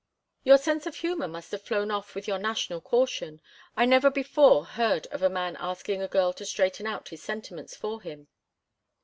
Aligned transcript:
"Your 0.43 0.57
sense 0.57 0.87
of 0.87 0.95
humor 0.95 1.27
must 1.27 1.51
have 1.51 1.61
flown 1.61 1.91
off 1.91 2.15
with 2.15 2.27
your 2.27 2.39
national 2.39 2.81
caution. 2.81 3.39
I 3.77 3.85
never 3.85 4.09
before 4.09 4.65
heard 4.65 5.05
of 5.11 5.21
a 5.21 5.29
man 5.29 5.55
asking 5.59 6.01
a 6.01 6.07
girl 6.07 6.33
to 6.33 6.43
straighten 6.47 6.87
out 6.87 7.09
his 7.09 7.21
sentiments 7.21 7.75
for 7.75 8.01
him." 8.01 8.27